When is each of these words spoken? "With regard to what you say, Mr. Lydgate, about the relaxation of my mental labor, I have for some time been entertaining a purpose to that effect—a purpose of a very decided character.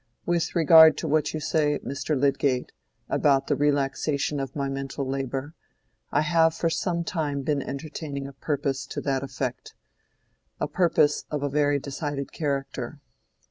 "With 0.25 0.55
regard 0.55 0.97
to 0.97 1.07
what 1.07 1.31
you 1.31 1.39
say, 1.39 1.77
Mr. 1.85 2.19
Lydgate, 2.19 2.71
about 3.07 3.45
the 3.45 3.55
relaxation 3.55 4.39
of 4.39 4.55
my 4.55 4.67
mental 4.67 5.07
labor, 5.07 5.53
I 6.11 6.21
have 6.21 6.55
for 6.55 6.71
some 6.71 7.03
time 7.03 7.43
been 7.43 7.61
entertaining 7.61 8.25
a 8.25 8.33
purpose 8.33 8.87
to 8.87 9.01
that 9.01 9.21
effect—a 9.21 10.67
purpose 10.69 11.25
of 11.29 11.43
a 11.43 11.49
very 11.49 11.77
decided 11.77 12.31
character. 12.31 12.99